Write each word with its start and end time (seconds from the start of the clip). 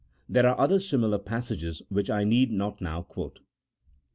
There 0.27 0.47
are 0.49 0.59
other 0.59 0.79
similar 0.79 1.19
passages 1.19 1.83
which 1.89 2.09
I 2.09 2.23
need 2.23 2.51
not 2.51 2.81
now 2.81 3.03
quote. 3.03 3.41